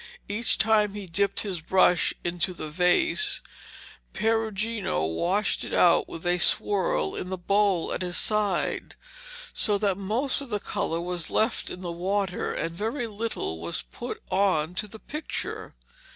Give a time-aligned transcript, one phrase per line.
[0.27, 3.39] Each time he dipped his brush into the vase,
[4.13, 8.95] Perugino washed it out with a swirl in the bowl at his side,
[9.53, 13.83] so that most of the colour was left in the water, and very little was
[13.83, 15.75] put on to the picture.